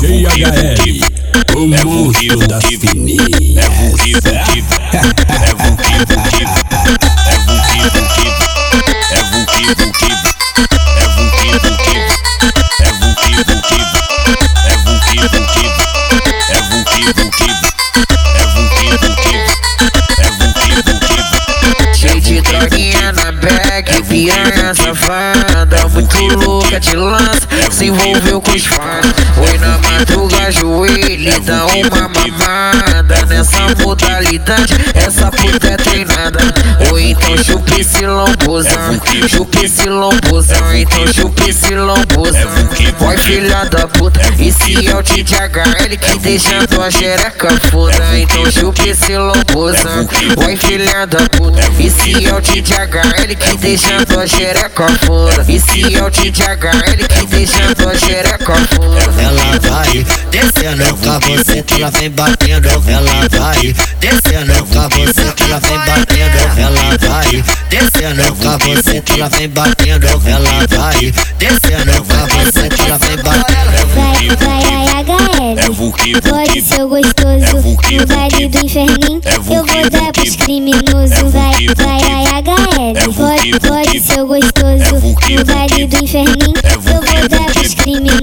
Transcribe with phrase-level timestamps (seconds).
[0.00, 1.00] G-I-H-L
[1.56, 3.22] O monstro da fininha
[3.56, 6.41] É vulquivo, vulquivo, é vulquivo, é vulquivo
[24.12, 29.06] piranha safada Muito louca de lança, se envolveu com os fãs
[29.38, 33.26] Oi na madruga, joelho, dá uma mamada.
[33.26, 36.38] Nessa modalidade, essa puta é treinada.
[36.90, 42.50] Ou então chupa esse lambuzão, chupa esse lambuzão Então chupa esse lambuzão
[42.98, 44.01] Vai filha da puta,
[44.38, 51.06] esse é o TDHL que deixa tua xereca foda Então chupa esse lambuzão, vai filha
[51.06, 57.08] da puta Esse é o TDHL que deixa tua xereca foda Esse é o TDHL
[57.08, 62.68] que deixa tua xereca foda Ela vai descendo com a buceta, ela vem batendo.
[62.68, 66.38] Ela vai descendo com a buceta, ela vem batendo.
[66.58, 70.06] Ela vai descendo com a buceta, ela vem batendo.
[70.06, 74.01] Ela vai descendo com a buceta, ela vem batendo.
[74.02, 75.72] Vai, vai, ai, É HL.
[76.28, 77.56] Pode ser gostoso
[77.92, 79.20] no baile do inferninho.
[79.24, 81.32] Eu vou dar pros criminosos.
[81.32, 83.12] Vai, vai, ai, HL.
[83.14, 84.94] Pode, pode ser gostoso
[85.30, 86.54] no baile do inferninho.
[86.72, 88.21] Eu vou dar pros criminosos.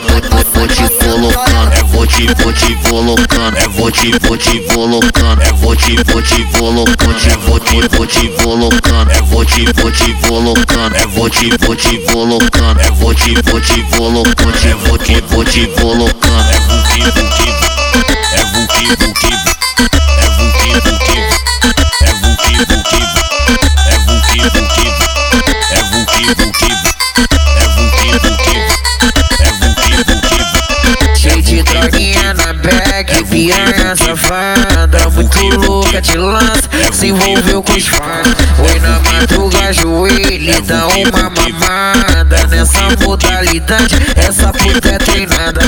[0.66, 9.74] pote colocando, pote, pote colocando, pote, pote colocando, pote, pote colocando, pote, pote colocando, pote,
[9.74, 16.55] pote colocando, pote, pote colocando, pote, pote colocando, pote, pote colocando.
[31.86, 35.10] Droguinha na bag, piranha safada.
[35.12, 38.28] Muito louca de lança, se envolveu com os fãs.
[38.58, 42.48] Oi na madruga, joelho, dá uma mamada.
[42.48, 45.62] Nessa modalidade, essa puta é treinada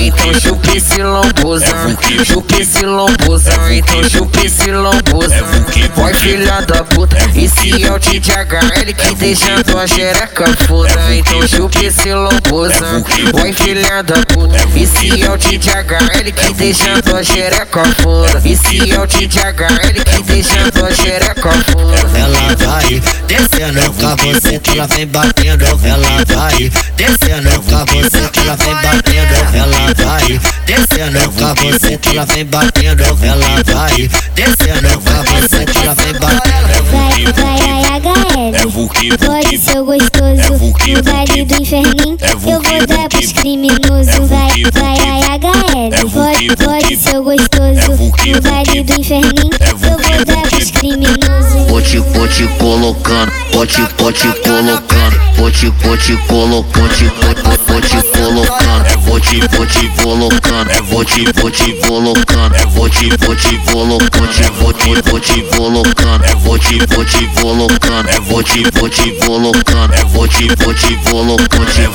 [0.00, 5.46] então chupa esse lambuzão, chupa esse lambuzão Então chupa esse lambuzão
[5.94, 11.84] Vai filha da puta, esse é o TDHL que deixa tua xereca foda Então chupa
[11.84, 18.42] esse lambuzão, vai filha da puta Esse é o TDHL que deixa tua xereca foda
[18.44, 24.70] Esse é o TDHL que deixa tua xereca foda Ela vai descendo com a buceta,
[24.72, 25.64] ela vem batendo.
[25.64, 29.56] Ela vai descendo com a buceta, ela vem batendo.
[29.56, 33.02] Ela vai descendo com a buceta, ela vem batendo.
[33.02, 36.50] Ela vai descendo com a buceta, ela vem batendo.
[36.90, 39.26] Vai, vai, ai, É HL.
[39.26, 40.52] Pode ser gostoso
[40.88, 42.16] no baile do inferninho.
[42.20, 44.28] Eu vou dar pros criminosos.
[44.28, 46.10] Vai, vai, ai, HL.
[46.10, 47.90] Pode, pode ser gostoso
[48.26, 49.50] no baile do inferninho.
[49.60, 51.29] Eu vou dar pros criminosos.
[52.20, 53.80] Vou colocando, vou te,
[54.42, 56.90] colocando, vou te, vou te colocando,
[57.66, 59.40] vou te, colocando, vou te,
[60.02, 61.32] colocando, vou te,
[61.80, 67.04] colocando, vou te, vou colocando, vou te, vou colocando, vou te, vou
[67.40, 71.92] colocando, vou te, vou colocando, vou te, vou colocando,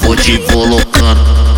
[0.00, 1.57] vou te, vou colocando.